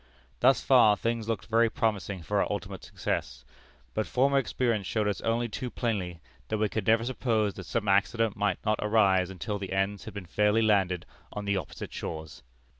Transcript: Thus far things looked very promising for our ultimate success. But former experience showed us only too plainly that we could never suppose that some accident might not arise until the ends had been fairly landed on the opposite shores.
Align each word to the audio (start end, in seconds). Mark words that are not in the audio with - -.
Thus 0.39 0.63
far 0.63 0.97
things 0.97 1.27
looked 1.29 1.45
very 1.45 1.69
promising 1.69 2.23
for 2.23 2.39
our 2.41 2.51
ultimate 2.51 2.83
success. 2.83 3.45
But 3.93 4.07
former 4.07 4.39
experience 4.39 4.87
showed 4.87 5.07
us 5.07 5.21
only 5.21 5.47
too 5.47 5.69
plainly 5.69 6.21
that 6.47 6.57
we 6.57 6.69
could 6.69 6.87
never 6.87 7.05
suppose 7.05 7.53
that 7.53 7.65
some 7.67 7.87
accident 7.87 8.35
might 8.35 8.57
not 8.65 8.79
arise 8.81 9.29
until 9.29 9.59
the 9.59 9.73
ends 9.73 10.05
had 10.05 10.15
been 10.15 10.25
fairly 10.25 10.63
landed 10.63 11.05
on 11.33 11.45
the 11.45 11.55
opposite 11.57 11.93
shores. 11.93 12.41